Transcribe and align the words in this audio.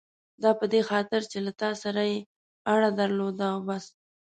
دا 0.43 0.51
په 0.59 0.65
دې 0.71 0.81
خاطر 0.89 1.21
چې 1.31 1.37
له 1.45 1.51
تا 1.61 1.69
سره 1.83 2.01
یې 2.11 2.17
اړه 2.73 2.89
درلوده 2.99 3.45
او 3.53 3.59
بس. 3.67 3.85